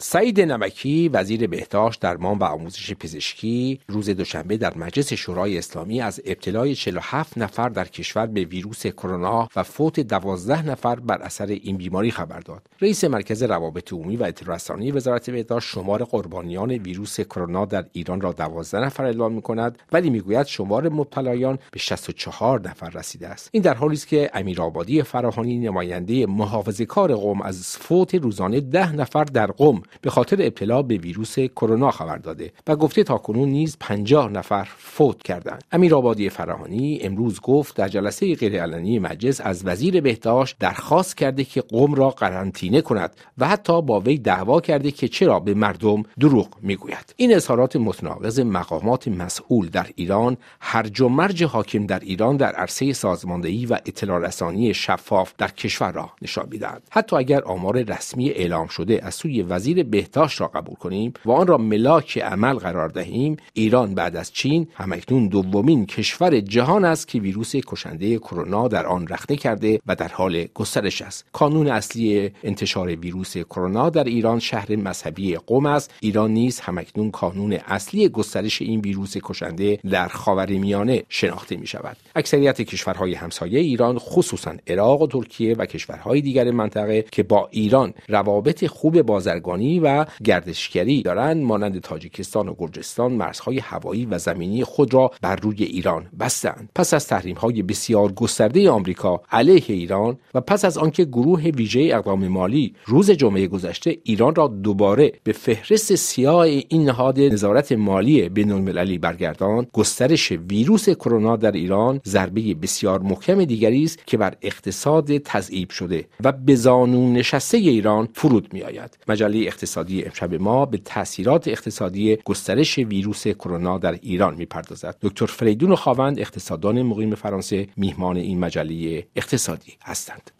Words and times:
سعید 0.00 0.40
نمکی 0.40 1.08
وزیر 1.08 1.46
بهداشت 1.46 2.00
درمان 2.00 2.38
و 2.38 2.44
آموزش 2.44 2.94
پزشکی 2.94 3.80
روز 3.88 4.10
دوشنبه 4.10 4.56
در 4.56 4.78
مجلس 4.78 5.12
شورای 5.12 5.58
اسلامی 5.58 6.00
از 6.00 6.20
ابتلای 6.24 6.74
47 6.74 7.38
نفر 7.38 7.68
در 7.68 7.84
کشور 7.84 8.26
به 8.26 8.44
ویروس 8.44 8.86
کرونا 8.86 9.48
و 9.56 9.62
فوت 9.62 10.00
12 10.00 10.66
نفر 10.66 10.94
بر 10.94 11.22
اثر 11.22 11.46
این 11.46 11.76
بیماری 11.76 12.10
خبر 12.10 12.40
داد. 12.40 12.62
رئیس 12.80 13.04
مرکز 13.04 13.42
روابط 13.42 13.92
عمومی 13.92 14.16
و 14.16 14.24
اطلاع 14.24 14.56
رسانی 14.56 14.90
وزارت 14.90 15.30
بهداشت 15.30 15.68
شمار 15.68 16.04
قربانیان 16.04 16.70
ویروس 16.70 17.20
کرونا 17.20 17.64
در 17.64 17.84
ایران 17.92 18.20
را 18.20 18.32
12 18.32 18.80
نفر 18.80 19.04
اعلام 19.04 19.32
می 19.32 19.42
کند 19.42 19.78
ولی 19.92 20.10
می‌گوید 20.10 20.46
شمار 20.46 20.88
مبتلایان 20.88 21.58
به 21.72 21.78
64 21.78 22.68
نفر 22.68 22.90
رسیده 22.90 23.28
است. 23.28 23.48
این 23.52 23.62
در 23.62 23.74
حالی 23.74 23.94
است 23.94 24.08
که 24.08 24.30
امیرآبادی 24.34 25.02
فراهانی 25.02 25.58
نماینده 25.58 26.26
محافظه 26.26 26.86
کار 26.86 27.14
قوم 27.14 27.42
از 27.42 27.76
فوت 27.76 28.14
روزانه 28.14 28.60
10 28.60 28.92
نفر 28.92 29.24
در 29.24 29.46
قم 29.46 29.82
به 30.00 30.10
خاطر 30.10 30.36
ابتلا 30.40 30.82
به 30.82 30.96
ویروس 30.96 31.38
کرونا 31.38 31.90
خبر 31.90 32.16
داده 32.16 32.52
و 32.66 32.76
گفته 32.76 33.04
تاکنون 33.04 33.48
نیز 33.48 33.76
50 33.80 34.30
نفر 34.30 34.68
فوت 34.78 35.22
کردند. 35.22 35.64
امیر 35.72 35.94
آبادی 35.94 36.28
فراهانی 36.28 36.98
امروز 37.02 37.40
گفت 37.40 37.76
در 37.76 37.88
جلسه 37.88 38.34
غیرعلنی 38.34 38.98
مجلس 38.98 39.40
از 39.40 39.66
وزیر 39.66 40.00
بهداشت 40.00 40.56
درخواست 40.60 41.16
کرده 41.16 41.44
که 41.44 41.60
قم 41.60 41.94
را 41.94 42.10
قرنطینه 42.10 42.80
کند 42.80 43.16
و 43.38 43.48
حتی 43.48 43.82
با 43.82 44.00
وی 44.00 44.18
دعوا 44.18 44.60
کرده 44.60 44.90
که 44.90 45.08
چرا 45.08 45.40
به 45.40 45.54
مردم 45.54 46.02
دروغ 46.20 46.48
می‌گوید. 46.62 47.14
این 47.16 47.34
اظهارات 47.34 47.76
متناقض 47.76 48.40
مقامات 48.40 49.08
مسئول 49.08 49.68
در 49.68 49.86
ایران 49.94 50.36
هرج 50.60 51.00
و 51.00 51.08
مرج 51.08 51.44
حاکم 51.44 51.86
در 51.86 51.98
ایران 51.98 52.36
در 52.36 52.52
عرصه 52.52 52.92
سازماندهی 52.92 53.66
و 53.66 53.74
اطلاع 53.74 54.18
رسانی 54.18 54.74
شفاف 54.74 55.32
در 55.38 55.48
کشور 55.48 55.92
را 55.92 56.10
نشان 56.22 56.48
می‌دهد. 56.50 56.82
حتی 56.90 57.16
اگر 57.16 57.42
آمار 57.44 57.82
رسمی 57.82 58.30
اعلام 58.30 58.66
شده 58.66 59.00
از 59.02 59.14
سوی 59.14 59.42
وزیر 59.42 59.77
بهداشت 59.82 60.40
را 60.40 60.46
قبول 60.46 60.74
کنیم 60.74 61.12
و 61.24 61.30
آن 61.30 61.46
را 61.46 61.58
ملاک 61.58 62.18
عمل 62.18 62.54
قرار 62.54 62.88
دهیم. 62.88 63.36
ایران 63.52 63.94
بعد 63.94 64.16
از 64.16 64.32
چین 64.32 64.68
همکنون 64.74 65.28
دومین 65.28 65.86
کشور 65.86 66.40
جهان 66.40 66.84
است 66.84 67.08
که 67.08 67.20
ویروس 67.20 67.56
کشنده 67.56 68.18
کرونا 68.18 68.68
در 68.68 68.86
آن 68.86 69.06
رخنه 69.06 69.36
کرده 69.36 69.80
و 69.86 69.94
در 69.94 70.08
حال 70.08 70.44
گسترش 70.54 71.02
است. 71.02 71.26
کانون 71.32 71.66
اصلی 71.66 72.30
انتشار 72.42 72.88
ویروس 72.88 73.36
کرونا 73.36 73.90
در 73.90 74.04
ایران 74.04 74.38
شهر 74.38 74.76
مذهبی 74.76 75.36
قم 75.46 75.66
است. 75.66 75.94
ایران 76.00 76.30
نیز 76.30 76.60
همکنون 76.60 77.10
کانون 77.10 77.52
اصلی 77.52 78.08
گسترش 78.08 78.62
این 78.62 78.80
ویروس 78.80 79.16
کشنده 79.22 79.78
در 79.90 80.08
خاورمیانه 80.08 81.02
شناخته 81.08 81.56
می 81.56 81.66
شود. 81.66 81.96
اکثریت 82.16 82.62
کشورهای 82.62 83.14
همسایه 83.14 83.60
ایران 83.60 83.98
خصوصا 83.98 84.54
عراق 84.66 85.02
و 85.02 85.06
ترکیه 85.06 85.54
و 85.54 85.66
کشورهای 85.66 86.20
دیگر 86.20 86.50
منطقه 86.50 87.04
که 87.12 87.22
با 87.22 87.48
ایران 87.50 87.94
روابط 88.08 88.66
خوب 88.66 89.02
بازرگانی 89.02 89.67
و 89.76 90.04
گردشگری 90.24 91.02
دارند 91.02 91.44
مانند 91.44 91.80
تاجیکستان 91.80 92.48
و 92.48 92.54
گرجستان 92.58 93.12
مرزهای 93.12 93.58
هوایی 93.58 94.06
و 94.06 94.18
زمینی 94.18 94.64
خود 94.64 94.94
را 94.94 95.10
بر 95.22 95.36
روی 95.36 95.64
ایران 95.64 96.06
بستند 96.20 96.68
پس 96.74 96.94
از 96.94 97.06
تحریم 97.06 97.36
های 97.36 97.62
بسیار 97.62 98.12
گسترده 98.12 98.70
آمریکا 98.70 99.22
علیه 99.30 99.64
ایران 99.68 100.18
و 100.34 100.40
پس 100.40 100.64
از 100.64 100.78
آنکه 100.78 101.04
گروه 101.04 101.42
ویژه 101.42 101.90
اقدام 101.92 102.28
مالی 102.28 102.74
روز 102.86 103.10
جمعه 103.10 103.46
گذشته 103.46 103.96
ایران 104.04 104.34
را 104.34 104.46
دوباره 104.46 105.12
به 105.24 105.32
فهرست 105.32 105.94
سیاه 105.94 106.40
این 106.40 106.84
نهاد 106.84 107.20
نظارت 107.20 107.72
مالی 107.72 108.28
بین 108.28 108.52
المللی 108.52 108.98
برگردان 108.98 109.66
گسترش 109.72 110.32
ویروس 110.32 110.88
کرونا 110.88 111.36
در 111.36 111.52
ایران 111.52 112.00
ضربه 112.06 112.54
بسیار 112.54 113.00
محکم 113.00 113.44
دیگری 113.44 113.84
است 113.84 114.06
که 114.06 114.16
بر 114.16 114.34
اقتصاد 114.42 115.18
تضعیف 115.18 115.72
شده 115.72 116.04
و 116.24 116.32
به 116.32 116.54
زانو 116.54 117.12
نشسته 117.12 117.58
ایران 117.58 118.08
فرود 118.14 118.52
می 118.52 118.62
آید. 118.62 118.98
مجله 119.08 119.48
اقتصادی 119.58 120.04
امشب 120.04 120.34
ما 120.34 120.66
به 120.66 120.78
تاثیرات 120.78 121.48
اقتصادی 121.48 122.16
گسترش 122.24 122.78
ویروس 122.78 123.28
کرونا 123.28 123.78
در 123.78 123.92
ایران 123.92 124.34
می‌پردازد. 124.34 124.96
دکتر 125.02 125.26
فریدون 125.26 125.74
خاوند 125.74 126.18
اقتصاددان 126.18 126.82
مقیم 126.82 127.14
فرانسه 127.14 127.66
میهمان 127.76 128.16
این 128.16 128.38
مجله 128.38 129.06
اقتصادی 129.16 129.72
هستند. 129.84 130.30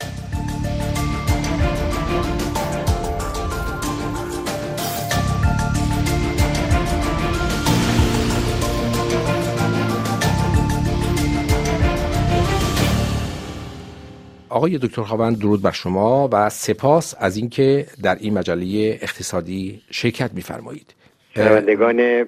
آقای 14.48 14.78
دکتر 14.78 15.02
خواوند 15.02 15.38
درود 15.38 15.62
بر 15.62 15.70
شما 15.70 16.28
و 16.32 16.48
سپاس 16.48 17.14
از 17.18 17.36
اینکه 17.36 17.86
در 18.02 18.14
این 18.20 18.38
مجله 18.38 18.98
اقتصادی 19.02 19.82
شرکت 19.90 20.30
میفرمایید. 20.34 20.94
شنوندگان 21.34 22.26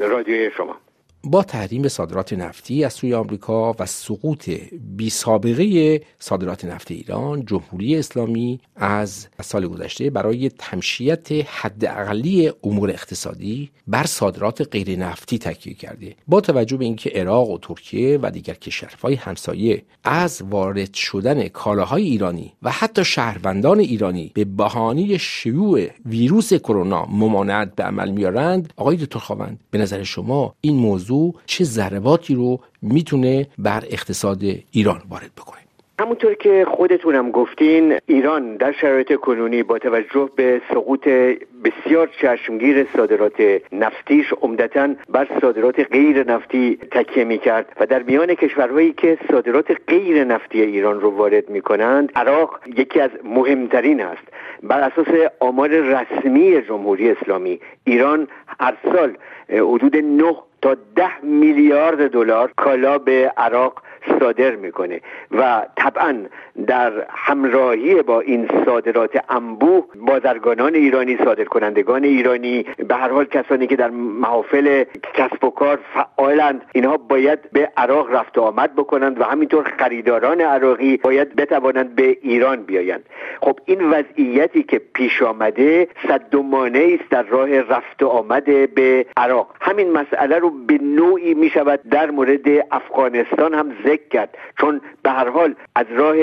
رادیوی 0.00 0.50
شما. 0.56 0.76
با 1.24 1.42
تحریم 1.42 1.88
صادرات 1.88 2.32
نفتی 2.32 2.84
از 2.84 2.92
سوی 2.92 3.14
آمریکا 3.14 3.74
و 3.78 3.86
سقوط 3.86 4.50
بی 4.96 5.10
سابقه 5.10 6.00
صادرات 6.18 6.64
نفت 6.64 6.90
ایران 6.90 7.44
جمهوری 7.44 7.96
اسلامی 7.96 8.60
از 8.76 9.28
سال 9.42 9.66
گذشته 9.66 10.10
برای 10.10 10.48
تمشیت 10.48 11.28
حداقلی 11.32 12.52
امور 12.64 12.90
اقتصادی 12.90 13.70
بر 13.86 14.06
صادرات 14.06 14.68
غیر 14.72 14.98
نفتی 14.98 15.38
تکیه 15.38 15.74
کرده. 15.74 16.16
با 16.28 16.40
توجه 16.40 16.76
به 16.76 16.84
اینکه 16.84 17.10
عراق 17.10 17.50
و 17.50 17.58
ترکیه 17.58 18.18
و 18.22 18.30
دیگر 18.30 18.54
کشورهای 18.54 19.14
همسایه 19.14 19.82
از 20.04 20.42
وارد 20.50 20.94
شدن 20.94 21.48
کالاهای 21.48 22.02
ایرانی 22.02 22.52
و 22.62 22.70
حتی 22.70 23.04
شهروندان 23.04 23.80
ایرانی 23.80 24.30
به 24.34 24.44
بهانه 24.44 25.18
شیوع 25.18 25.86
ویروس 26.06 26.54
کرونا 26.54 27.06
ممانعت 27.06 27.74
به 27.74 27.82
عمل 27.82 28.10
میارند 28.10 28.72
آقای 28.76 28.96
دکتر 28.96 29.18
خواوند 29.18 29.60
به 29.70 29.78
نظر 29.78 30.02
شما 30.02 30.54
این 30.60 30.76
موضوع 30.76 31.09
چه 31.46 31.64
ضرباتی 31.64 32.34
رو 32.34 32.60
می‌تونه 32.82 33.46
بر 33.58 33.82
اقتصاد 33.90 34.42
ایران 34.70 35.02
وارد 35.10 35.30
بکنه. 35.36 35.60
همونطور 36.00 36.34
که 36.34 36.66
خودتونم 36.76 37.30
گفتین 37.30 37.98
ایران 38.06 38.56
در 38.56 38.72
شرایط 38.72 39.14
کنونی 39.14 39.62
با 39.62 39.78
توجه 39.78 40.30
به 40.36 40.60
سقوط 40.74 41.08
بسیار 41.64 42.10
چشمگیر 42.22 42.86
صادرات 42.96 43.42
نفتیش 43.72 44.26
عمدتا 44.42 44.88
بر 45.08 45.28
صادرات 45.40 45.80
غیر 45.80 46.32
نفتی 46.32 46.78
تکیه 46.90 47.24
می 47.24 47.38
کرد 47.38 47.66
و 47.80 47.86
در 47.86 48.02
میان 48.02 48.34
کشورهایی 48.34 48.92
که 48.92 49.18
صادرات 49.30 49.76
غیر 49.88 50.24
نفتی 50.24 50.62
ایران 50.62 51.00
رو 51.00 51.10
وارد 51.10 51.50
می 51.50 51.60
کنند 51.60 52.12
عراق 52.16 52.60
یکی 52.76 53.00
از 53.00 53.10
مهمترین 53.24 54.00
است. 54.00 54.22
بر 54.62 54.80
اساس 54.80 55.30
آمار 55.40 55.68
رسمی 55.68 56.62
جمهوری 56.62 57.10
اسلامی 57.10 57.60
ایران 57.84 58.28
هر 58.60 58.76
سال 58.92 59.16
حدود 59.48 59.96
9 59.96 60.34
تا 60.62 60.76
ده 60.96 61.24
میلیارد 61.24 62.10
دلار 62.10 62.52
کالا 62.56 62.98
به 62.98 63.32
عراق 63.36 63.82
صادر 64.20 64.56
می‌کنه. 64.56 65.00
و 65.30 65.66
طبعا 65.76 66.16
در 66.66 66.92
همراهی 67.10 68.02
با 68.02 68.20
این 68.20 68.48
صادرات 68.64 69.24
انبوه 69.28 69.84
بازرگانان 69.94 70.74
ایرانی 70.74 71.16
صادر 71.24 71.44
کنندگان 71.44 72.04
ایرانی 72.04 72.64
به 72.88 72.94
هر 72.94 73.08
حال 73.08 73.24
کسانی 73.24 73.66
که 73.66 73.76
در 73.76 73.90
محافل 73.90 74.84
کسب 75.14 75.44
و 75.44 75.50
کار 75.50 75.78
فعالند 75.94 76.62
اینها 76.72 76.96
باید 76.96 77.50
به 77.52 77.70
عراق 77.76 78.14
رفت 78.14 78.38
و 78.38 78.40
آمد 78.40 78.74
بکنند 78.74 79.20
و 79.20 79.24
همینطور 79.24 79.64
خریداران 79.78 80.40
عراقی 80.40 80.96
باید 80.96 81.36
بتوانند 81.36 81.94
به 81.94 82.18
ایران 82.22 82.62
بیایند. 82.62 83.02
خب 83.40 83.58
این 83.64 83.90
وضعیتی 83.90 84.62
که 84.62 84.80
پیش 84.94 85.22
آمده 85.22 85.88
صد 86.08 86.34
و 86.34 86.42
است 86.54 87.10
در 87.10 87.22
راه 87.22 87.60
رفت 87.60 88.02
و 88.02 88.08
آمد 88.08 88.44
به 88.74 89.06
عراق. 89.16 89.54
همین 89.60 89.92
مسئله 89.92 90.38
رو 90.38 90.50
به 90.50 90.78
نوعی 90.78 91.34
می 91.34 91.50
شود 91.50 91.80
در 91.90 92.10
مورد 92.10 92.46
افغانستان 92.70 93.54
هم 93.54 93.72
ذکر 93.90 94.08
کرد. 94.08 94.38
چون 94.60 94.80
به 95.02 95.10
هر 95.10 95.28
حال 95.28 95.54
از 95.74 95.86
راه 95.90 96.16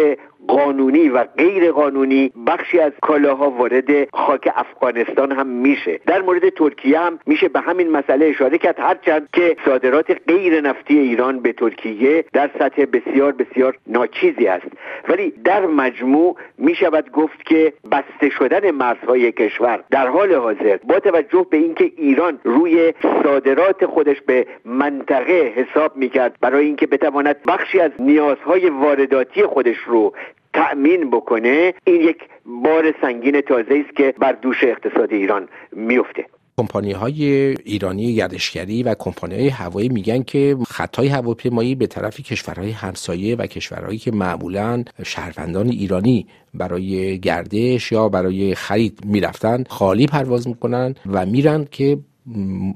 قانونی 0.48 1.10
و 1.10 1.24
غیر 1.24 1.72
قانونی 1.72 2.32
بخشی 2.48 2.80
از 2.80 2.92
کالاها 3.02 3.50
وارد 3.50 4.10
خاک 4.14 4.50
افغانستان 4.56 5.32
هم 5.32 5.48
میشه. 5.48 6.00
در 6.06 6.22
مورد 6.22 6.50
ترکیه 6.50 7.00
هم 7.00 7.20
میشه 7.26 7.48
به 7.48 7.60
همین 7.60 7.92
مسئله 7.92 8.26
اشاره 8.26 8.58
کرد. 8.58 8.80
هرچند 8.80 9.30
که 9.34 9.58
صادرات 9.66 10.18
غیر 10.28 10.62
نفتی 10.62 11.00
ایران 11.00 11.40
به 11.40 11.54
ترکیه 11.54 12.26
در 12.34 12.50
سطح 12.60 12.86
بسیار 12.86 13.32
بسیار 13.32 13.78
ناچیزی 13.88 14.48
است. 14.48 14.68
ولی 15.10 15.34
در 15.44 15.66
مجموع 15.66 16.36
می‌شود 16.58 17.12
گفت 17.12 17.46
که 17.46 17.74
بسته 17.92 18.30
شدن 18.30 18.72
مرزهای 18.72 19.32
کشور 19.32 19.84
در 19.92 20.08
حال 20.08 20.34
حاضر 20.34 20.78
با 20.84 21.00
توجه 21.00 21.46
به 21.50 21.58
اینکه 21.58 21.92
ایران 21.98 22.40
روی 22.44 22.94
صادرات 23.24 23.86
خودش 23.86 24.22
به 24.22 24.48
منطقه 24.66 25.54
حساب 25.56 25.98
می‌کرد 25.98 26.36
برای 26.42 26.66
اینکه 26.66 26.88
بتواند 26.88 27.36
بخشی 27.48 27.80
از 27.80 27.92
نیازهای 28.00 28.70
وارداتی 28.70 29.44
خودش 29.44 29.78
رو 29.78 30.14
تأمین 30.58 31.10
بکنه 31.10 31.74
این 31.84 32.02
یک 32.02 32.18
بار 32.46 32.94
سنگین 33.02 33.42
تازه 33.42 33.84
است 33.86 33.98
که 33.98 34.14
بر 34.20 34.32
دوش 34.32 34.64
اقتصاد 34.64 35.14
ایران 35.14 35.48
میفته. 35.72 36.26
کمپانی 36.60 36.92
های 36.92 37.24
ایرانی 37.66 38.16
گردشگری 38.16 38.84
و 38.84 38.96
کمپانی 39.00 39.36
های 39.36 39.48
هوایی 39.48 39.90
میگن 39.90 40.24
که 40.24 40.58
خطای 40.68 41.08
هواپیمایی 41.08 41.76
به 41.76 41.88
طرف 41.88 42.20
کشورهای 42.20 42.72
همسایه 42.72 43.36
و 43.36 43.46
کشورهایی 43.46 43.98
که 43.98 44.12
معمولا 44.12 44.84
شهروندان 45.06 45.70
ایرانی 45.70 46.28
برای 46.54 47.20
گردش 47.20 47.92
یا 47.92 48.10
برای 48.10 48.56
خرید 48.56 49.00
می‌رفتن 49.06 49.64
خالی 49.70 50.06
پرواز 50.06 50.48
می‌کنن 50.48 50.96
و 51.06 51.26
میرن 51.26 51.68
که 51.72 51.98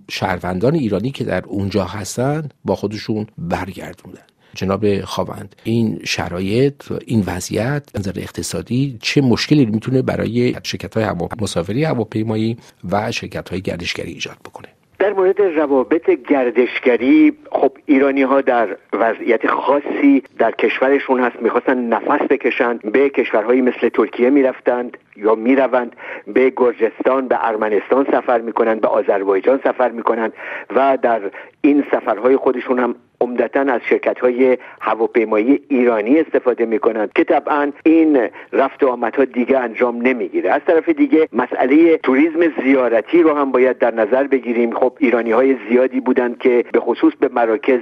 شهروندان 0.09 0.75
ایرانی 0.75 1.11
که 1.11 1.23
در 1.23 1.43
اونجا 1.47 1.83
هستن 1.83 2.49
با 2.65 2.75
خودشون 2.75 3.27
برگردوندن. 3.37 4.30
جناب 4.55 5.01
خواوند 5.01 5.55
این 5.63 5.99
شرایط 6.03 6.91
این 7.05 7.23
وضعیت 7.27 7.83
نظر 7.99 8.13
اقتصادی 8.15 8.97
چه 9.01 9.21
مشکلی 9.21 9.65
می‌تونه 9.65 10.01
برای 10.01 10.55
شرکت 10.63 10.97
های 10.97 11.05
مسافری 11.41 11.83
هواپیمایی 11.83 12.57
و 12.91 13.11
شرکت 13.11 13.49
های 13.49 13.61
گردشگری 13.61 14.11
ایجاد 14.11 14.37
بکنه؟ 14.45 14.67
در 14.99 15.13
مورد 15.13 15.41
روابط 15.41 16.09
گردشگری 16.29 17.33
خب 17.51 17.71
ایرانی 17.85 18.21
ها 18.21 18.41
در 18.41 18.77
وضعیت 18.93 19.47
خاصی 19.47 20.23
در 20.37 20.51
کشورشون 20.51 21.19
هست. 21.19 21.35
می‌خواستن 21.41 21.77
نفس 21.77 22.21
بکشند. 22.29 22.91
به 22.91 23.09
کشورهایی 23.09 23.61
مثل 23.61 23.89
ترکیه 23.89 24.29
می‌رفتند 24.29 24.97
یا 25.15 25.35
می‌روند. 25.35 25.95
به 26.27 26.53
گرجستان 26.57 27.27
به 27.27 27.47
ارمنستان 27.47 28.05
سفر 28.11 28.41
می‌کنند. 28.41 28.81
به 28.81 28.87
آذربایجان 28.87 29.59
سفر 29.63 29.91
می‌کنند. 29.91 30.33
و 30.75 30.97
در 31.01 31.21
این 31.61 31.83
سفرهای 31.91 32.37
خودشون 32.37 32.79
هم 32.79 32.95
عمدتا 33.21 33.59
از 33.59 33.81
شرکت 33.89 34.19
های 34.19 34.57
هواپیمایی 34.81 35.61
ایرانی 35.67 36.19
استفاده 36.19 36.65
می 36.65 36.79
کنند 36.79 37.13
که 37.13 37.23
طبعا 37.23 37.71
این 37.85 38.29
رفت 38.53 38.83
و 38.83 38.87
آمدها 38.87 39.25
دیگه 39.25 39.59
انجام 39.59 40.01
نمی‌گیره. 40.01 40.51
از 40.51 40.61
طرف 40.67 40.89
دیگه 40.89 41.27
مسئله 41.33 41.97
توریسم 41.97 42.53
زیارتی 42.63 43.21
رو 43.21 43.33
هم 43.33 43.51
باید 43.51 43.77
در 43.77 43.93
نظر 43.93 44.27
بگیریم. 44.27 44.75
خب 44.75 44.93
ایرانی 44.99 45.31
های 45.31 45.55
زیادی 45.69 45.99
بودند 45.99 46.37
که 46.37 46.65
به 46.71 46.79
خصوص 46.79 47.13
به 47.19 47.29
مراکز 47.33 47.79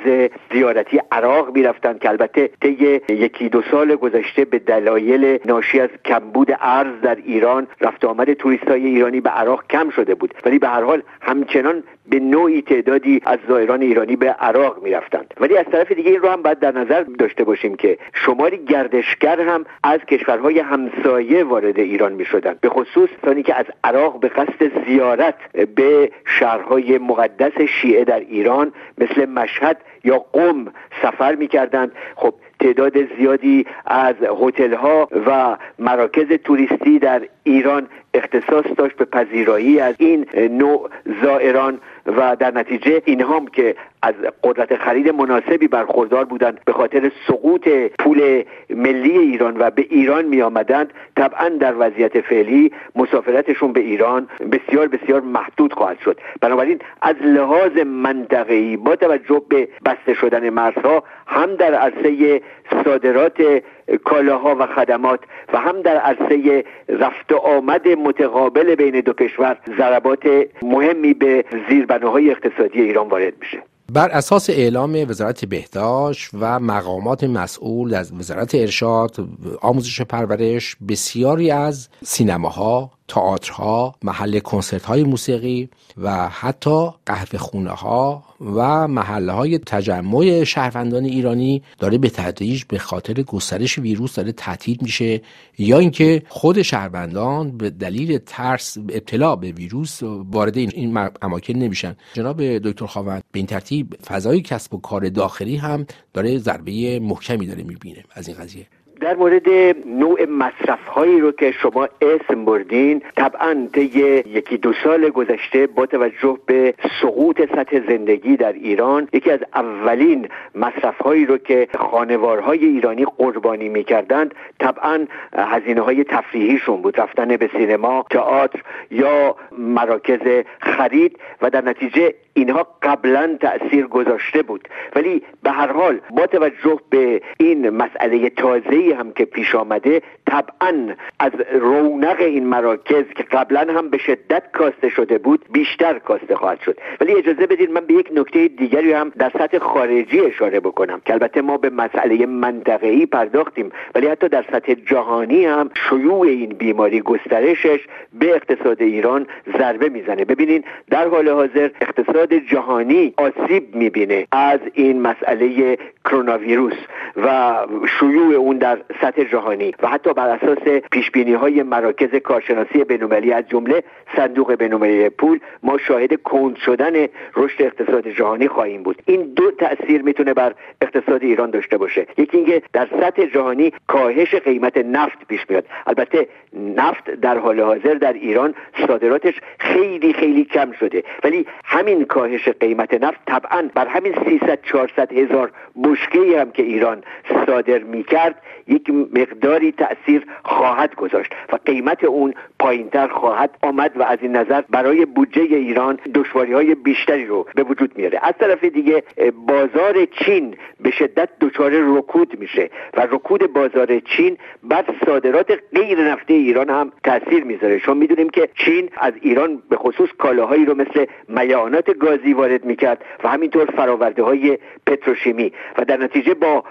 زیارتی 0.52 1.02
عراق 1.12 1.56
می‌رفتند 1.56 2.00
که 2.00 2.10
البته 2.10 2.50
طی 2.62 3.02
یکی 3.10 3.50
دو 3.50 3.62
سال 3.72 3.96
گذشته 3.96 4.46
به 4.46 4.60
دلایل 4.60 5.40
ناشی 5.46 5.80
از 5.80 5.90
کمبود 6.06 6.58
ارز 6.62 7.02
در 7.02 7.18
ایران 7.26 7.68
رفت 7.82 8.06
آمد 8.06 8.34
توریست 8.34 8.68
های 8.68 8.86
ایرانی 8.86 9.22
به 9.22 9.30
عراق 9.30 9.64
کم 9.70 9.90
شده 9.90 10.16
بود. 10.16 10.34
ولی 10.46 10.60
به 10.60 10.68
هر 10.68 10.84
حال 10.84 11.02
همچنان 11.22 11.84
به 12.10 12.20
نوعی 12.20 12.62
تعدادی 12.62 13.22
از 13.26 13.40
زائران 13.48 13.82
ایرانی 13.82 14.16
به 14.16 14.30
عراق 14.30 14.84
می‌رفتند. 14.84 15.34
ولی 15.40 15.58
از 15.58 15.66
طرف 15.72 15.92
دیگه 15.92 16.12
این 16.12 16.22
رو 16.22 16.30
هم 16.30 16.42
باید 16.42 16.60
در 16.60 16.72
نظر 16.72 17.04
داشته 17.04 17.44
باشیم 17.44 17.76
که 17.76 17.98
شماری 18.14 18.58
گردشگر 18.58 19.42
هم 19.42 19.66
از 19.84 20.00
کشورهای 20.00 20.60
همسایه 20.60 21.44
وارد 21.44 21.80
ایران 21.80 22.14
می 22.14 22.26
شدن 22.26 22.56
به 22.62 22.70
خصوص 22.70 23.10
ثانی 23.26 23.44
که 23.44 23.56
از 23.56 23.66
عراق 23.84 24.20
به 24.20 24.28
قصد 24.28 24.86
زیارت 24.88 25.36
به 25.76 26.12
شهرهای 26.26 26.98
مقدس 26.98 27.62
شیعه 27.62 28.04
در 28.04 28.20
ایران 28.20 28.74
مثل 28.98 29.26
مشهد 29.26 29.78
یا 30.04 30.20
قم 30.34 30.66
سفر 31.02 31.36
می‌کردند. 31.36 31.92
خب 32.16 32.34
تعداد 32.60 33.16
زیادی 33.18 33.66
از 33.86 34.16
هتل 34.42 34.74
ها 34.74 35.08
و 35.28 35.58
مراکز 35.80 36.28
توریستی 36.44 37.00
در 37.00 37.22
ایران 37.44 37.88
اختصاص 38.14 38.66
داشت 38.78 38.96
به 38.96 39.06
پذیرایی 39.06 39.80
از 39.80 39.96
این 39.98 40.26
نوع 40.36 40.90
زائران 41.24 41.80
و 42.06 42.36
در 42.36 42.52
نتیجه 42.52 43.02
اینها 43.06 43.46
که 43.54 43.76
از 44.02 44.14
قدرت 44.44 44.76
خرید 44.76 45.10
مناسبی 45.10 45.68
برخوردار 45.68 46.26
بودند 46.26 46.60
به 46.66 46.74
خاطر 46.74 47.12
سقوط 47.28 47.70
پول 48.00 48.44
ملی 48.70 49.18
ایران 49.18 49.58
و 49.60 49.70
به 49.70 49.86
ایران 49.90 50.26
می 50.26 50.42
آمدند 50.42 50.94
طبعا 51.16 51.50
در 51.50 51.76
وضعیت 51.80 52.22
فعلی 52.22 52.72
مسافرتشون 52.96 53.74
به 53.74 53.80
ایران 53.80 54.28
بسیار 54.52 54.88
بسیار 54.88 55.22
محدود 55.22 55.74
خواهد 55.74 56.00
شد. 56.00 56.20
بنابراین 56.42 56.80
از 57.02 57.16
لحاظ 57.22 57.78
منطقه‌ای 57.78 58.78
با 58.78 58.96
توجه 58.96 59.42
به 59.50 59.68
بسته 59.86 60.14
شدن 60.14 60.50
مرزها 60.50 61.04
هم 61.28 61.56
در 61.56 61.74
عرصه 61.74 62.42
صادرات 62.86 63.62
کالاها 64.04 64.56
و 64.60 64.66
خدمات 64.66 65.20
و 65.54 65.58
هم 65.58 65.82
در 65.82 65.98
عرصه 65.98 66.64
رفت 66.90 67.32
آمد 67.32 67.88
متقابل 67.88 68.76
بین 68.76 69.00
دو 69.00 69.14
کشور 69.14 69.58
ضربات 69.78 70.48
مهمی 70.62 71.14
به 71.14 71.46
زیربناهای 71.70 72.32
اقتصادی 72.32 72.82
ایران 72.82 73.08
وارد 73.08 73.34
میشه. 73.40 73.69
بر 73.94 74.10
اساس 74.10 74.50
اعلام 74.50 75.10
وزارت 75.10 75.46
بهداشت 75.46 76.30
و 76.34 76.60
مقامات 76.60 77.24
مسئول 77.24 77.94
از 77.94 78.12
وزارت 78.12 78.56
ارشاد 78.56 79.16
آموزش 79.62 80.02
پرورش 80.02 80.76
بسیاری 80.88 81.52
از 81.52 81.90
سینماها 82.04 82.92
تئاترها 83.10 83.96
محل 84.04 84.40
کنسرت 84.40 84.86
های 84.86 85.04
موسیقی 85.04 85.70
و 85.98 86.30
حتی 86.30 86.90
قهوه 87.06 87.40
خونه 87.40 87.70
ها 87.70 88.24
و 88.42 88.88
محله 88.88 89.32
های 89.32 89.58
تجمع 89.58 90.44
شهروندان 90.44 91.06
ایرانی 91.06 91.64
داره 91.80 91.98
به 91.98 92.10
تدریج 92.10 92.64
به 92.64 92.78
خاطر 92.78 93.14
گسترش 93.14 93.78
ویروس 93.80 94.16
داره 94.16 94.32
تعطیل 94.32 94.78
میشه 94.82 95.22
یا 95.58 95.80
اینکه 95.80 96.24
خود 96.30 96.62
شهروندان 96.62 97.58
به 97.58 97.70
دلیل 97.70 98.18
ترس 98.18 98.78
ابتلا 98.78 99.36
به 99.36 99.52
ویروس 99.52 100.00
وارد 100.04 100.58
این 100.58 100.98
اماکن 101.22 101.54
نمیشن. 101.54 101.96
جناب 102.14 102.44
دکتر 102.44 102.86
خواوند 102.86 103.24
به 103.32 103.40
این 103.40 103.48
ترتیب 103.48 103.96
فضای 104.06 104.42
کسب 104.42 104.74
و 104.74 104.78
کار 104.78 105.10
داخلی 105.10 105.56
هم 105.56 105.86
داره 106.14 106.38
ضربه 106.38 107.00
محکمی 107.00 107.48
داره 107.48 107.64
می‌بینه 107.64 108.04
از 108.12 108.28
این 108.28 108.38
قضیه. 108.38 108.68
در 109.00 109.16
مورد 109.16 109.50
نوع 109.86 110.26
مصرف 110.26 110.88
هایی 110.88 111.20
رو 111.20 111.32
که 111.32 111.52
شما 111.52 111.88
اسم 112.02 112.46
بردین 112.46 113.02
طبعا 113.16 113.68
طی 113.74 113.84
یکی 114.26 114.58
دو 114.58 114.74
سال 114.84 115.10
گذشته 115.10 115.68
با 115.68 115.86
توجه 115.86 116.38
به 116.46 116.74
سقوط 117.02 117.42
سطح 117.56 117.88
زندگی 117.88 118.38
در 118.38 118.54
ایران 118.54 119.08
یکی 119.14 119.32
از 119.32 119.40
اولین 119.54 120.28
مصرف 120.56 120.98
هایی 121.02 121.26
رو 121.26 121.38
که 121.38 121.68
خانوارهای 121.78 122.66
ایرانی 122.66 123.06
قربانی 123.18 123.70
می‌کردند 123.70 124.36
طبعا 124.60 125.06
هزینه 125.34 125.82
های 125.82 126.04
تفریحیشون 126.04 126.82
بود 126.82 127.00
رفتن 127.00 127.38
به 127.38 127.50
سینما 127.58 128.06
تئاتر 128.12 128.62
یا 128.92 129.36
مراکز 129.58 130.44
خرید 130.62 131.20
و 131.42 131.50
در 131.50 131.62
نتیجه 131.62 132.14
اینها 132.40 132.68
قبلا 132.82 133.38
تاثیر 133.42 133.88
گذاشته 133.88 134.42
بود. 134.42 134.68
ولی 134.96 135.22
به 135.44 135.52
هر 135.52 135.72
حال 135.72 136.00
با 136.12 136.28
توجه 136.28 136.80
به 136.90 137.22
این 137.38 137.70
مسئله 137.70 138.30
تازه 138.30 138.96
هم 139.00 139.12
که 139.12 139.26
پیش 139.26 139.56
آمده 139.56 140.02
طبعا 140.28 140.96
از 141.20 141.32
رونق 141.54 142.20
این 142.20 142.48
مراکز 142.48 143.04
که 143.16 143.24
قبلا 143.24 143.74
هم 143.74 143.90
به 143.90 143.98
شدت 143.98 144.44
کاسته 144.54 144.90
شده 144.90 145.18
بود 145.18 145.46
بیشتر 145.52 146.00
کاسته 146.00 146.36
خواهد 146.36 146.62
شد. 146.62 146.78
ولی 147.02 147.14
اجازه 147.16 147.48
بدید 147.48 147.72
من 147.72 147.86
به 147.86 147.94
یک 147.94 148.10
نکته 148.16 148.48
دیگری 148.48 148.94
هم 148.94 149.12
در 149.18 149.30
سطح 149.30 149.60
خارجی 149.60 150.20
اشاره 150.20 150.60
بکنم 150.60 151.02
که 151.06 151.14
البته 151.14 151.42
ما 151.42 151.58
به 151.58 151.70
مسئله 151.70 152.26
منطقه‌ای 152.26 153.06
پرداختیم 153.06 153.72
ولی 153.96 154.08
حتی 154.08 154.30
در 154.30 154.46
سطح 154.52 154.74
جهانی 154.74 155.46
هم 155.46 155.70
شیوع 155.90 156.28
این 156.28 156.50
بیماری 156.50 157.02
گسترشش 157.02 157.80
به 158.20 158.36
اقتصاد 158.36 158.82
ایران 158.82 159.28
ضربه 159.58 159.90
می‌زنه. 159.90 160.26
ببینین 160.26 160.64
در 160.90 161.08
حال 161.08 161.30
حاضر 161.30 161.70
اقتصاد 161.82 162.29
جهانی 162.34 163.14
آسیب 163.18 163.76
می‌بینه. 163.76 164.28
از 164.32 164.60
این 164.74 165.02
مسئله 165.02 165.78
کرونا 166.10 166.38
ویروس 166.38 166.74
و 167.16 167.56
شیوع 168.00 168.36
اون 168.36 168.58
در 168.58 168.78
سطح 169.02 169.24
جهانی 169.24 169.72
و 169.84 169.88
حتی 169.88 170.14
بر 170.14 170.30
اساس 170.30 170.82
پیش 170.92 171.12
بینی 171.12 171.34
های 171.34 171.64
مراکز 171.64 172.16
کارشناسی 172.16 172.84
بین‌المللی 172.84 173.34
از 173.34 173.48
جمله 173.48 173.84
صندوق 174.16 174.56
بین‌المللی 174.56 175.10
پول 175.10 175.40
ما 175.64 175.78
شاهد 175.78 176.24
کند 176.24 176.56
شدن 176.56 177.08
رشد 177.36 177.62
اقتصاد 177.62 178.08
جهانی 178.08 178.48
خواهیم 178.48 178.84
بود. 178.84 179.02
این 179.06 179.34
دو 179.36 179.52
تاثیر 179.52 180.02
می‌تونه 180.02 180.34
بر 180.34 180.54
اقتصاد 180.82 181.24
ایران 181.24 181.50
داشته 181.50 181.78
باشه. 181.78 182.08
یکی 182.18 182.38
اینکه 182.38 182.62
در 182.74 182.88
سطح 183.02 183.26
جهانی 183.26 183.74
کاهش 183.88 184.36
قیمت 184.36 184.78
نفت 184.78 185.28
پیش 185.28 185.46
میاد. 185.50 185.66
البته 185.88 186.28
نفت 186.76 187.10
در 187.10 187.38
حال 187.38 187.60
حاضر 187.60 187.94
در 187.94 188.14
ایران 188.14 188.54
صادراتش 188.88 189.34
خیلی 189.60 190.14
خیلی 190.14 190.46
کم 190.46 190.72
شده. 190.72 191.04
ولی 191.24 191.46
همین 191.64 192.06
کاهش 192.06 192.50
قیمت 192.50 193.04
نفت 193.04 193.20
طبعا 193.28 193.70
بر 193.74 193.88
همین 193.88 194.16
300 194.26 194.60
400 194.64 195.14
هزار 195.14 195.52
بشکه 196.00 196.40
هم 196.42 196.52
که 196.52 196.64
ایران 196.64 197.04
صادر 197.46 197.78
می‌کرد 197.78 198.36
یک 198.68 198.90
مقداری 198.90 199.72
تاثیر 199.72 200.26
خواهد 200.44 200.96
گذاشت 200.96 201.32
و 201.54 201.58
قیمت 201.66 202.04
اون 202.04 202.34
پایینتر 202.60 203.08
خواهد 203.08 203.58
آمد 203.64 203.92
و 203.96 204.04
از 204.04 204.18
این 204.22 204.36
نظر 204.36 204.62
برای 204.70 205.06
بودجه 205.06 205.42
ایران 205.42 206.00
دشواری 206.16 206.54
های 206.54 206.76
بیشتری 206.76 207.26
رو 207.26 207.48
به 207.56 207.64
وجود 207.64 207.98
میاره. 207.98 208.20
از 208.24 208.34
طرف 208.40 208.64
دیگه 208.64 209.04
بازار 209.48 210.06
چین 210.06 210.56
به 210.80 210.92
شدت 210.92 211.30
دچار 211.42 211.72
رکود 211.72 212.40
میشه 212.40 212.70
و 212.94 213.02
رکود 213.02 213.54
بازار 213.54 214.00
چین 214.00 214.38
بر 214.64 214.86
صادرات 215.06 215.60
غیر 215.76 216.12
نفتی 216.12 216.34
ایران 216.34 216.70
هم 216.70 216.92
تاثیر 217.04 217.44
می‌ذاره. 217.44 217.80
چون 217.80 217.98
می‌دونیم 217.98 218.30
که 218.30 218.50
چین 218.56 218.90
از 218.98 219.14
ایران 219.22 219.62
به 219.70 219.76
خصوص 219.76 220.10
کالاهایی 220.18 220.66
رو 220.66 220.76
مثل 220.76 221.06
میانات 221.28 221.98
گازی 221.98 222.34
وارد 222.34 222.66
می‌کرد 222.66 223.06
و 223.24 223.28
همینطور 223.28 223.66
فراورده 223.66 224.24
های 224.24 224.58
پتروشیمی. 224.88 225.54
و 225.80 225.86
در 225.86 225.98
نتیجه 225.98 226.34
با 226.34 226.64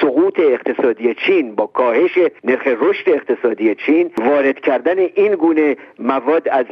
سقوط 0.00 0.40
اقتصادی 0.40 1.14
چین 1.14 1.54
با 1.54 1.66
کاهش 1.66 2.18
نرخ 2.44 2.66
رشد 2.66 3.10
اقتصادی 3.10 3.74
چین 3.74 4.10
وارد 4.18 4.60
کردن 4.60 4.98
این 4.98 5.34
گونه 5.34 5.76
مواد 5.98 6.48
از 6.48 6.66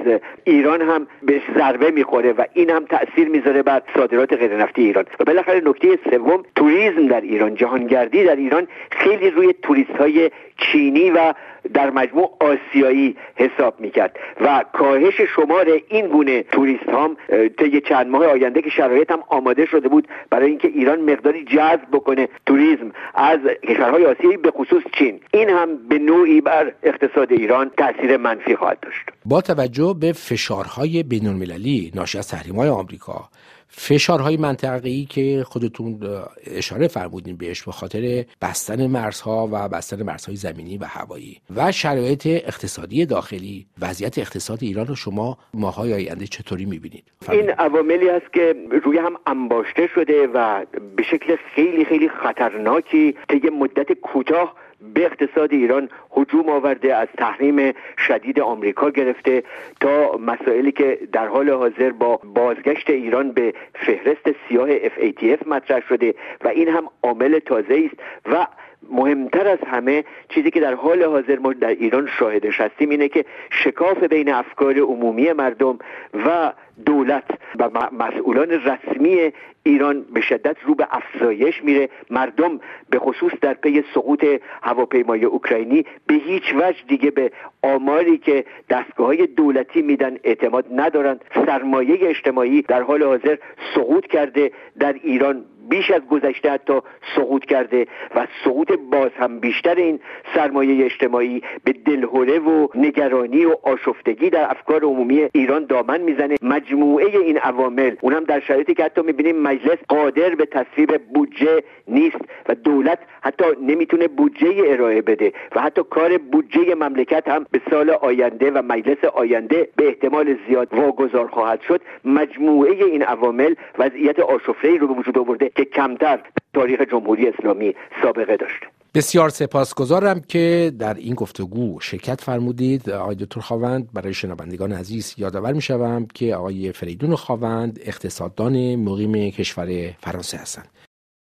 ایران 0.45 0.83
هم 0.83 1.07
به 1.23 1.43
ضربه 1.57 1.91
می‌خوره 1.91 2.33
و 2.33 2.45
این 2.53 2.71
هم 2.71 2.85
تاثیر 2.85 3.29
می‌ذاره 3.29 3.63
بر 3.63 3.83
صادرات 3.97 4.33
غیر 4.33 4.57
نفتی 4.57 4.83
ایران. 4.83 5.05
و 5.21 5.25
بالاخره 5.25 5.63
نکته 5.65 5.99
سوم 6.11 6.43
توریسم 6.57 7.07
در 7.07 7.21
ایران 7.21 7.55
جهانگردی 7.55 8.25
در 8.25 8.37
ایران 8.37 8.69
خیلی 8.91 9.31
روی 9.31 9.55
توریست 9.63 9.91
های 9.91 10.31
چینی 10.59 11.11
و 11.11 11.35
در 11.75 11.91
مجموع 11.91 12.37
آسیایی 12.41 13.17
حساب 13.37 13.81
می‌کرد 13.81 14.19
و 14.41 14.65
کاهش 14.73 15.21
شمار 15.21 15.81
این 15.89 16.07
گونه 16.07 16.43
توریست 16.43 16.89
هم 16.89 17.17
طی 17.59 17.81
چند 17.81 18.07
ماه 18.07 18.27
آینده 18.27 18.63
که 18.63 18.71
شرایط 18.71 19.13
هم 19.13 19.23
آماده 19.29 19.67
شده 19.67 19.89
بود 19.89 20.09
برای 20.31 20.49
اینکه 20.49 20.69
ایران 20.69 21.01
مقداری 21.01 21.45
جذب 21.45 21.84
بکنه 21.91 22.29
توریسم 22.47 22.93
از 23.15 23.39
کشورهای 23.69 24.07
آسیایی 24.07 24.37
به 24.37 24.51
خصوص 24.51 24.83
چین. 24.99 25.21
این 25.33 25.51
هم 25.51 25.89
به 25.89 25.99
نوعی 25.99 26.41
بر 26.41 26.73
اقتصاد 26.83 27.33
ایران 27.33 27.71
تاثیر 27.79 28.17
منفی 28.17 28.57
خواهد 28.57 28.81
داشت. 28.81 29.03
با 29.25 29.41
توجه 29.41 29.97
به 30.01 30.13
فشارهای 30.13 31.03
بین 31.03 31.27
المللی 31.27 31.93
ناشی 31.95 32.19
از 32.19 32.29
تحریم‌های 32.29 32.69
آمریکا 32.69 33.29
فشارهای 33.77 34.37
منطقه‌ای 34.37 35.05
که 35.05 35.45
خودتون 35.47 36.01
اشاره 36.47 36.89
فرمودین 36.89 37.37
بهش 37.37 37.63
به 37.63 37.73
خاطر 37.73 38.25
بستن 38.43 38.87
مرزها 38.87 39.49
و 39.53 39.69
بستن 39.69 40.03
مرزهای 40.03 40.37
زمینی 40.37 40.79
و 40.79 40.85
هوایی 40.85 41.41
و 41.57 41.73
شرایط 41.73 42.27
اقتصادی 42.27 43.07
داخلی. 43.07 43.67
وضعیت 43.81 44.19
اقتصاد 44.19 44.59
ایران 44.63 44.87
رو 44.87 44.95
شما 44.95 45.39
ماهای 45.55 45.95
آینده 45.95 46.27
چطوری 46.27 46.65
می‌بینید؟ 46.65 47.05
این 47.31 47.51
عواملی 47.51 48.09
است 48.09 48.33
که 48.33 48.55
روی 48.85 48.99
هم 48.99 49.17
انباشته 49.27 49.87
شده 49.95 50.27
و 50.35 50.65
به 50.97 51.03
شکل 51.03 51.37
خیلی 51.55 51.85
خیلی 51.85 52.09
خطرناکی 52.09 53.15
طی 53.29 53.49
مدت 53.49 53.93
کوتاه 53.93 54.55
به 54.95 55.05
اقتصاد 55.05 55.53
ایران 55.53 55.89
هجوم 56.17 56.49
آورده 56.49 56.95
از 56.95 57.09
تحریم 57.19 57.73
شدید 57.99 58.41
آمریکا 58.41 58.91
گرفته 58.91 59.43
تا 59.81 60.17
مسائلی 60.17 60.73
که 60.73 60.99
در 61.13 61.27
حال 61.27 61.51
حاضر 61.51 61.91
با 61.91 62.17
بازگشت 62.17 62.91
ایران 62.91 63.33
به 63.33 63.55
فهرست 63.75 64.37
سیاه 64.49 64.79
FATF 64.79 65.47
مطرح 65.47 65.81
شده 65.89 66.15
و 66.45 66.49
این 66.49 66.69
هم 66.69 66.89
عامل 67.03 67.39
تازه 67.39 67.91
است 67.91 68.03
و 68.27 68.47
مهمتر 68.91 69.49
از 69.49 69.59
همه 69.67 70.05
چیزی 70.29 70.51
که 70.51 70.61
در 70.61 70.75
حال 70.75 71.03
حاضر 71.03 71.39
ما 71.39 71.53
در 71.53 71.69
ایران 71.69 72.09
شاهدش 72.19 72.61
هستیم 72.61 72.91
اینه 72.91 73.09
که 73.09 73.25
شکاف 73.51 74.03
بین 74.03 74.33
افکار 74.33 74.79
عمومی 74.79 75.33
مردم 75.33 75.79
و 76.27 76.53
دولت 76.87 77.25
و 77.59 77.71
مسئولان 77.93 78.51
رسمی 78.51 79.33
ایران 79.63 80.05
به 80.15 80.21
شدت 80.21 80.57
رو 80.63 80.75
به 80.75 80.87
افزایش 80.91 81.65
میره. 81.65 81.89
مردم 82.11 82.61
به 82.91 82.99
خصوص 82.99 83.33
در 83.41 83.55
پی 83.55 83.85
سقوط 83.95 84.27
هواپیمای 84.63 85.25
اوکراینی 85.25 85.85
به 86.07 86.15
هیچ 86.15 86.55
وجه 86.55 86.79
دیگه 86.89 87.11
به 87.11 87.33
آماری 87.63 88.19
که 88.19 88.45
دستگاه 88.71 89.07
های 89.07 89.27
دولتی 89.27 89.83
میدن 89.83 90.17
اعتماد 90.25 90.67
ندارند. 90.75 91.25
سرمایه 91.47 92.09
اجتماعی 92.09 92.63
در 92.63 92.83
حال 92.83 93.03
حاضر 93.03 93.37
سقوط 93.75 94.07
کرده 94.07 94.53
در 94.79 94.93
ایران 94.93 95.45
بیش 95.69 95.91
از 95.91 96.03
گذشته 96.11 96.51
حتی 96.51 96.81
سقوط 97.17 97.45
کرده 97.45 97.87
و 98.15 98.27
سقوط 98.45 98.73
باز 98.91 99.11
هم 99.17 99.41
بیشتر 99.41 99.75
این 99.75 100.01
سرمایه 100.35 100.85
اجتماعی 100.85 101.43
به 101.65 101.73
دلهوره 101.73 102.39
و 102.39 102.69
نگرانی 102.75 103.45
و 103.45 103.57
آشفتگی 103.63 104.31
در 104.31 104.51
افکار 104.51 104.85
عمومی 104.85 105.29
ایران 105.33 105.65
دامن 105.65 106.01
می‌زنه. 106.01 106.37
مجموعه 106.43 107.07
این 107.19 107.39
عوامل 107.39 107.97
اونم 108.01 108.25
در 108.25 108.41
شرایطی 108.41 108.75
که 108.75 108.85
حتی 108.85 109.03
می‌بینیم 109.03 109.37
مجلس 109.37 109.79
قادر 109.89 110.35
به 110.35 110.47
تصویب 110.47 110.97
بودجه 111.15 111.63
نیست 111.89 112.17
و 112.49 112.55
دولت 112.55 112.99
حتی 113.23 113.45
نمی‌تونه 113.63 114.09
بودجه 114.09 114.63
ارائه 114.67 115.03
بده 115.03 115.33
و 115.57 115.61
حتی 115.61 115.83
کار 115.91 116.19
بودجه 116.19 116.75
مملکت 116.75 117.29
هم 117.29 117.47
به 117.51 117.61
سال 117.71 117.91
آینده 117.91 118.51
و 118.51 118.63
مجلس 118.63 119.05
آینده 119.05 119.69
به 119.77 119.89
احتمال 119.89 120.37
زیاد 120.49 120.75
واگذار 120.75 121.27
خواهد 121.27 121.61
شد. 121.61 121.81
مجموعه 122.05 122.85
این 122.85 123.03
عوامل 123.03 123.55
وضعیت 123.79 124.19
آشفته 124.21 124.77
رو 124.77 124.87
به 124.89 124.95
وجود 124.95 125.19
آورده. 125.19 125.51
که 125.57 125.65
کمتر 125.65 126.21
تاریخ 126.55 126.81
جمهوری 126.91 127.29
اسلامی 127.29 127.75
سابقه 128.03 128.37
داشته 128.37 128.67
بسیار 128.95 129.29
سپاسگزارم 129.29 130.21
که 130.21 130.73
در 130.79 130.95
این 130.95 131.15
گفتگو 131.15 131.81
شرکت 131.81 132.21
فرمودید. 132.21 132.91
آقای 132.91 133.15
دکتر 133.15 133.41
خواوند 133.41 133.89
برای 133.93 134.15
شنوندگان 134.15 134.73
عزیز 134.73 135.15
یادآور 135.19 135.53
می‌شوم 135.53 136.07
که 136.15 136.35
آقای 136.35 136.73
فریدون 136.73 137.15
خواوند 137.15 137.81
اقتصاددان 137.85 138.77
مقیم 138.77 139.31
کشور 139.31 139.91
فرانسه 140.01 140.39
هستند. 140.39 140.69